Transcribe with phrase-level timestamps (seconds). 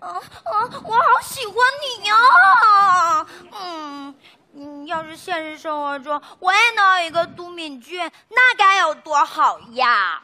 [0.00, 0.68] 啊啊！
[0.84, 3.26] 我好喜欢你呀！
[3.52, 4.14] 嗯
[4.54, 10.22] 嗯，要是现实生活中我也能有一个都敏俊，那该有多好呀！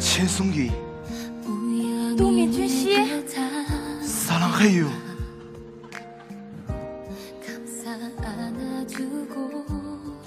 [0.00, 0.70] 千颂伊，
[2.18, 2.98] 都敏俊熙，
[4.04, 5.05] 사랑해요。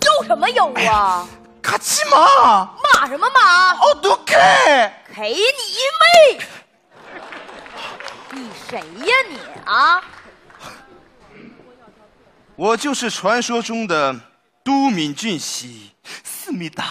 [0.02, 1.26] 有什么有啊！
[1.62, 3.74] 卡奇马马什么马？
[3.74, 5.22] 奥都开你
[6.00, 6.40] 妹！
[8.32, 10.02] 你谁呀你啊？
[12.56, 14.14] 我就是传说中的
[14.62, 15.92] 都敏俊西
[16.24, 16.84] 思密达。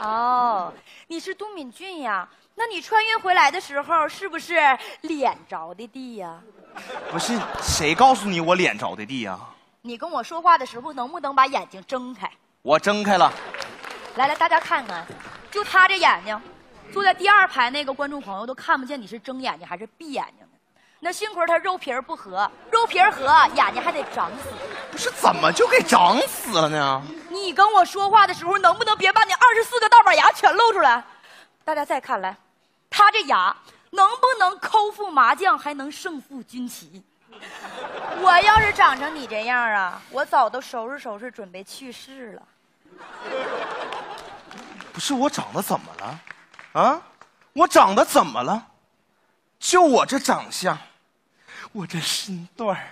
[0.00, 0.72] 哦，
[1.08, 2.28] 你是都敏俊呀？
[2.54, 4.54] 那你穿越回来的时候是不是
[5.02, 6.38] 脸着的地呀？
[7.10, 9.38] 不是，谁告诉你我脸着的地呀？
[9.84, 12.30] 你跟我说话的时候能不能把眼睛睁开？
[12.62, 13.32] 我睁开了，
[14.14, 15.04] 来来，大家看看，
[15.50, 16.40] 就他这眼睛，
[16.92, 20.58] 坐在第二排那个观众朋友都看不见你是睁眼睛还是闭眼睛的。
[21.00, 24.50] 那幸亏他肉皮儿不合，肉皮儿合，眼睛还得长死。
[24.92, 27.02] 不是怎么就给长死了呢？
[27.28, 31.02] 你跟我说话的时候，能不能别把你二十四个大板牙全露出来？
[31.64, 32.36] 大家再看来，
[32.88, 33.56] 他这牙
[33.90, 37.02] 能不能抠腹麻将，还能胜负军旗？
[38.20, 42.42] 我要是长成你这样啊，我早都收拾收拾，准备去世了。
[44.92, 46.20] 不是我长得怎么了？
[46.72, 47.02] 啊，
[47.54, 48.66] 我长得怎么了？
[49.58, 50.76] 就我这长相，
[51.72, 52.84] 我这身段儿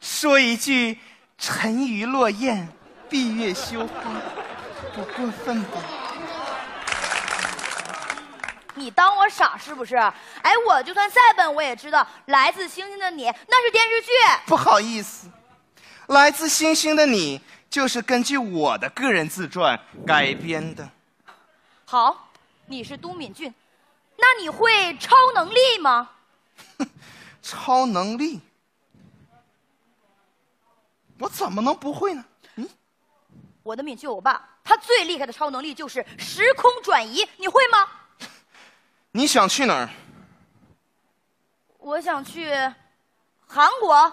[0.00, 0.98] 说一句
[1.38, 2.68] “沉鱼落雁，
[3.08, 3.94] 闭月羞花”，
[4.94, 5.80] 不过分吧？
[8.76, 9.96] 你当我傻是不是？
[9.96, 14.08] 哎，我就算再笨，我也知道《来自星星的你》那是电视剧。
[14.46, 15.28] 不好意思，
[16.08, 20.88] 来自星星的你就是根据我的个人自传改编的。
[21.86, 22.30] 好，
[22.66, 23.52] 你是都敏俊，
[24.16, 26.10] 那你会超能力吗？
[27.42, 28.40] 超能力，
[31.18, 32.24] 我怎么能不会呢？
[32.56, 32.68] 嗯
[33.62, 37.88] 我的敏俊欧巴，他最厉害的超能力就是时空转移，你会吗？
[39.16, 39.88] 你想去哪儿？
[41.78, 42.52] 我想去
[43.46, 44.12] 韩国。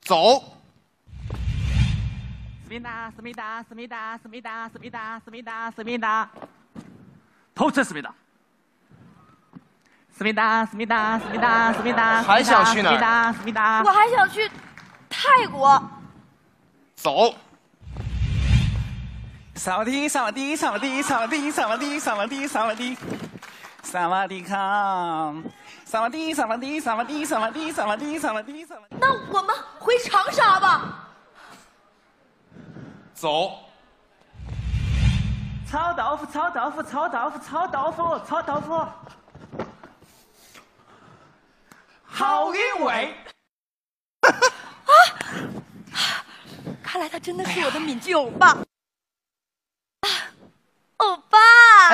[0.00, 0.38] 走。
[2.64, 6.30] 思密达，思密达，思密达，思密达，思密达，思密达，思密达，
[7.54, 8.14] 偷吃思密达。
[10.10, 13.90] 思密达，思密达，思密达，思密达，还想去哪儿思密达，思密达我。
[13.90, 14.50] 还想去
[15.10, 15.78] 泰国。
[16.94, 17.34] 走。
[19.56, 22.96] 萨瓦迪，萨瓦迪，萨瓦迪，萨瓦迪，萨瓦迪，萨瓦迪，萨瓦迪，
[23.82, 25.34] 萨瓦迪卡，
[25.84, 28.96] 萨瓦迪，萨瓦迪，萨瓦迪，萨瓦迪，萨瓦迪，萨瓦迪，萨瓦迪。
[29.00, 31.08] 那我们回长沙吧。
[33.14, 33.60] 走。
[35.68, 38.86] 炒豆腐，炒豆腐，炒豆腐，炒豆腐，炒豆腐。
[42.04, 43.16] 好运味。
[46.82, 48.48] 看来他真的是我的敏俊欧巴。
[50.00, 50.08] 啊，
[50.98, 51.38] 欧巴，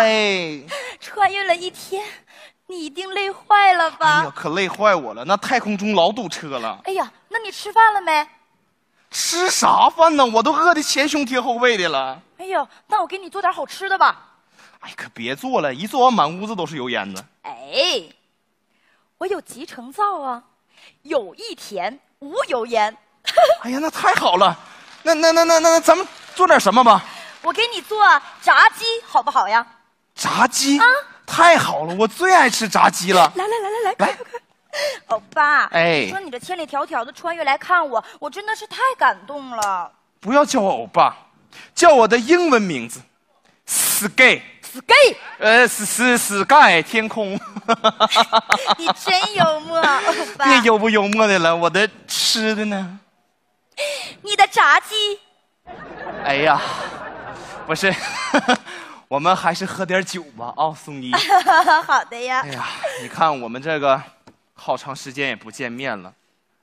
[0.03, 0.61] 哎，
[1.01, 2.05] 穿越了一天，
[2.67, 4.25] 你一定累坏了哎吧？
[4.25, 5.25] 呀，可累坏我了！
[5.25, 6.79] 那太空中老堵车了。
[6.85, 8.27] 哎呀，那你吃饭了没？
[9.11, 10.25] 吃啥饭呢？
[10.25, 12.21] 我都饿得前胸贴后背的了。
[12.39, 14.29] 哎呦，那我给你做点好吃的吧。
[14.81, 17.23] 哎，可别做了，一做完满屋子都是油烟子。
[17.43, 18.03] 哎，
[19.19, 20.43] 我有集成灶啊，
[21.03, 22.97] 有益甜，无油烟。
[23.63, 24.59] 哎呀，那太好了。
[25.05, 27.05] 那那那那那，咱们做点什么吧？
[27.43, 27.99] 我给你做
[28.41, 29.67] 炸鸡，好不好呀？
[30.23, 30.85] 炸鸡啊
[31.27, 33.33] 太好了，我最爱吃炸鸡了。
[33.35, 34.19] 来来来来来，来！
[35.07, 39.91] 欧巴，哎说你这千里迢迢的穿越来看我，我真的是太感动了。
[40.21, 41.17] 不要叫我欧巴，
[41.75, 43.01] 叫我的英文名字
[43.67, 44.41] ，Sky。
[44.63, 47.33] Sky，呃，是是 Sky 天空。
[48.79, 50.45] 你真幽默，欧巴。
[50.45, 53.01] 别幽不幽默的了，我的吃的呢？
[54.23, 54.95] 你的炸鸡，
[56.25, 56.61] 哎呀，
[57.67, 57.95] 不是，
[59.13, 61.13] 我们还是喝点酒吧啊， 宋一。
[61.85, 62.49] 好的呀哎。
[62.49, 62.65] 呀，
[63.03, 64.03] 你看我们这个
[64.55, 66.11] 好长时间也不见面了，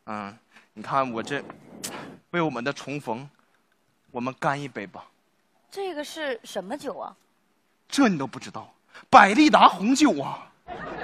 [0.07, 0.35] 嗯，
[0.73, 1.43] 你看我这
[2.31, 3.29] 为我们的重逢，
[4.09, 5.05] 我们干一杯吧。
[5.69, 7.15] 这个是什么酒啊？
[7.87, 8.73] 这你都不知道，
[9.11, 10.49] 百利达红酒啊！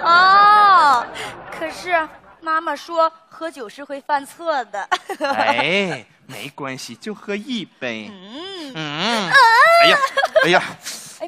[0.02, 1.06] 哦，
[1.52, 2.10] 可是
[2.42, 4.82] 妈妈说喝酒是会犯错的。
[5.20, 8.10] 哎，没关系，就喝一杯。
[8.12, 9.98] 嗯，嗯，哎呀，
[10.46, 10.64] 哎呀，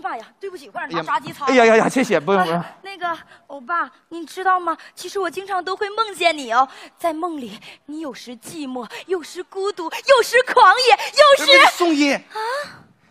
[0.07, 1.45] 哎妈妈呀，对不起，快点拿炸鸡擦。
[1.48, 2.63] 哎呀呀呀，谢谢，不用不用。
[2.81, 3.18] 那个
[3.48, 4.77] 欧巴，你知道吗？
[4.95, 6.68] 其实我经常都会梦见你哦，
[6.98, 11.75] 在梦里，你有时寂寞，有时孤独，有时狂野，有时……
[11.75, 12.39] 宋音啊，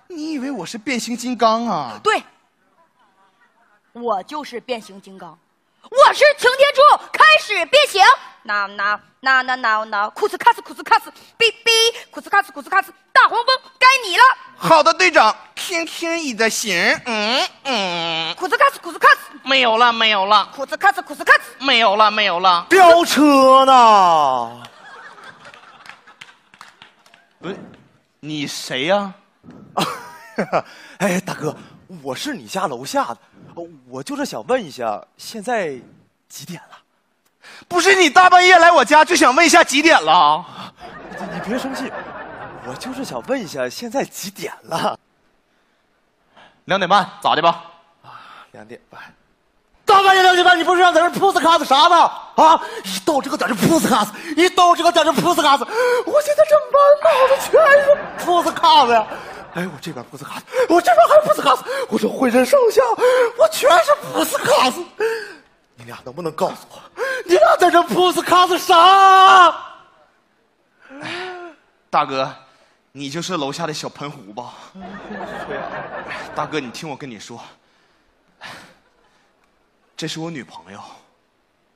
[0.09, 2.01] 你以为我是变形金刚啊？
[2.03, 2.23] 对，
[3.93, 5.39] 我就是变形金刚，
[5.83, 8.01] 我是擎天柱，开始变形。
[8.45, 13.47] 那那那那那那，库斯卡斯库斯卡斯，哔哔，库斯卡斯库斯卡斯，大黄蜂，
[13.77, 14.23] 该你了。
[14.57, 15.35] 好的，队长，
[15.67, 16.73] 听听你的型，
[17.07, 22.65] 嗯嗯，库斯卡斯库斯卡斯，没有了，没有了，库斯卡斯库斯卡斯，没有了，没有了。
[22.71, 24.63] 飙车呢？
[27.41, 27.57] 不是，
[28.21, 29.13] 你谁呀、
[30.99, 31.57] 哎，大哥，
[32.01, 33.19] 我是你家楼下的，
[33.89, 35.75] 我就是想问一下，现在
[36.29, 36.79] 几点了？
[37.67, 40.47] 不是你大半夜来我家就想问一下几点了？
[41.19, 41.91] 你你别生气，
[42.69, 44.97] 我就是想问一下，现在几点了？
[46.67, 47.63] 两点半，咋的吧？
[48.03, 48.11] 啊
[48.53, 49.01] 两点半。
[49.85, 51.97] 大半夜两点半，你不是让在这铺斯卡斯啥呢？
[52.35, 52.61] 啊！
[52.85, 59.07] 一到这个在这铺斯卡斯，一到这个在这铺斯卡斯，我现在这满脑子全是铺斯卡斯呀！
[59.55, 62.83] 哎，我这边铺斯卡斯，我这边还铺斯卡斯，我这浑身上下
[63.39, 64.85] 我全是铺斯卡斯。
[65.77, 66.83] 你俩能不能告诉我，
[67.25, 69.55] 你俩在这铺斯卡斯啥？
[71.91, 72.29] 大哥，
[72.99, 74.55] 你就是楼下的小喷壶吧？
[76.35, 77.39] 大哥，你听我跟你说，
[79.95, 80.81] 这是我女朋友，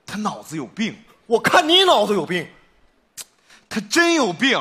[0.06, 0.96] 她脑子有病，
[1.26, 2.48] 我看你脑子有病。
[3.68, 4.58] 她真有病。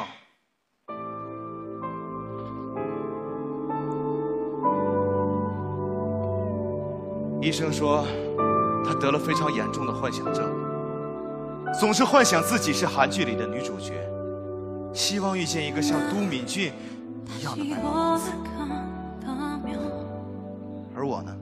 [7.42, 8.06] 医生说，
[8.84, 10.44] 她得了非常严重的幻想症，
[11.80, 13.94] 总是幻想自己是韩剧里的女主角，
[14.94, 16.72] 希望遇见一个像都敏俊
[17.38, 18.32] 一样的白马王子。
[20.96, 21.36] 而我呢，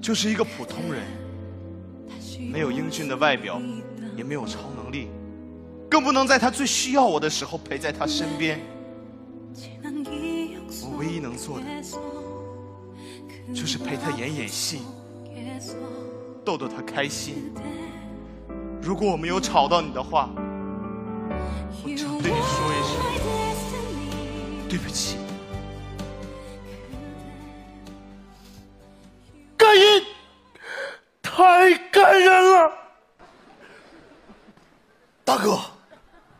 [0.00, 1.02] 就是一个普通人，
[2.52, 3.60] 没有英俊的外表，
[4.16, 5.08] 也没有超能力，
[5.90, 8.60] 更不能在他最需要我的时候陪在他身边。
[10.82, 11.64] 我唯一能做的，
[13.54, 14.82] 就是陪他演演戏，
[16.44, 17.50] 逗逗他开心。
[18.82, 20.28] 如果我没有吵到你的话，
[21.82, 22.92] 我只能对你说一声
[24.68, 25.16] 对不起。
[29.56, 30.04] 感人，
[31.22, 32.72] 太感人了！
[35.24, 35.58] 大哥，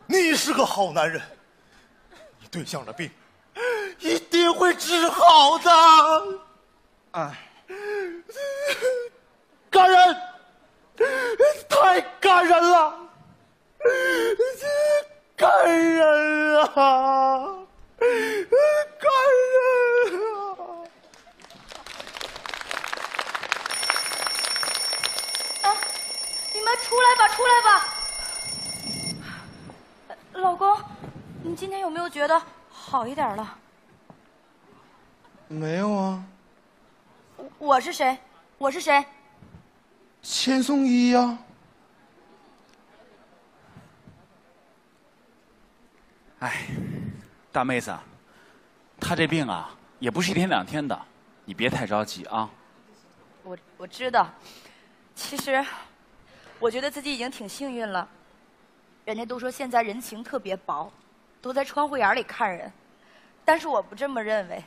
[0.07, 1.21] 你是个好男人，
[2.39, 3.09] 你对象的病
[3.99, 5.71] 一定会治好的。
[7.11, 7.37] 哎，
[9.69, 10.17] 感人，
[11.69, 12.99] 太感人了，
[15.39, 16.65] 感人啊，
[18.99, 19.09] 感
[19.55, 20.51] 人啊！
[25.61, 25.65] 哎，
[26.53, 27.87] 你们出来吧，出来吧。
[30.09, 30.77] 呃老公，
[31.41, 33.57] 你今天有没有觉得好一点了？
[35.47, 36.21] 没有啊，
[37.37, 38.17] 我我是谁？
[38.57, 39.05] 我是谁？
[40.21, 41.37] 千颂伊呀、
[46.39, 46.67] 哎，
[47.51, 47.93] 大妹子，
[48.99, 50.97] 他这病啊，也不是一天两天的，
[51.43, 52.49] 你别太着急啊。
[53.43, 54.29] 我我知道，
[55.13, 55.63] 其实
[56.57, 58.07] 我觉得自己已经挺幸运了。
[59.03, 60.89] 人家都说现在人情特别薄，
[61.41, 62.71] 都在窗户眼里看人，
[63.43, 64.63] 但是我不这么认为。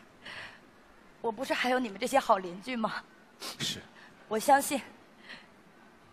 [1.23, 2.95] 我不是还有你们这些好邻居吗？
[3.59, 3.81] 是，
[4.29, 4.83] 我相信，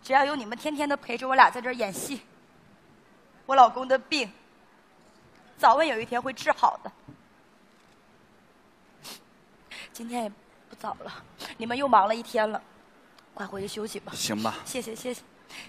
[0.02, 2.22] 只要有你们天天的陪着我俩在这儿演戏，
[3.44, 4.30] 我老公的病
[5.60, 6.90] 早晚有一天会治好的。
[9.92, 10.28] 今天也
[10.70, 11.12] 不早了，
[11.58, 12.62] 你们又忙了一天了，
[13.34, 14.10] 快回去休息吧。
[14.14, 14.54] 行吧？
[14.64, 15.22] 谢谢谢谢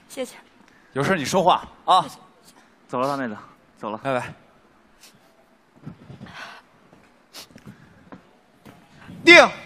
[0.08, 0.38] 谢谢。
[0.94, 2.06] 有事你说话啊。
[2.88, 3.38] 走了，大妹子，
[3.78, 3.98] 走了。
[3.98, 4.34] 拜拜。
[9.26, 9.61] 定。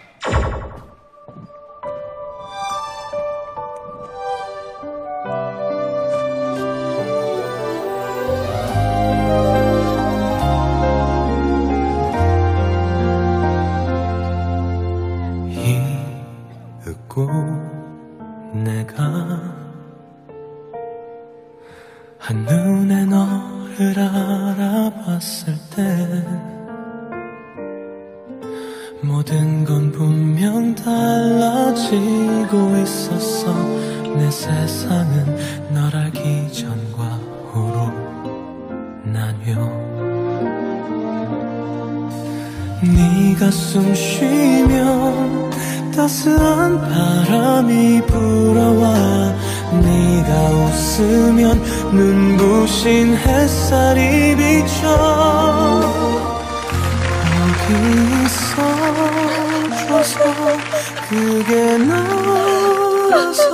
[43.46, 45.50] 네가 숨 쉬면
[45.94, 49.34] 따스한 바람이 불어와
[49.72, 51.62] 네가 웃으면
[51.92, 55.80] 눈부신 햇살이 비쳐
[57.22, 57.74] 거기
[59.86, 60.20] 있어줘서
[61.08, 63.45] 그게 너라서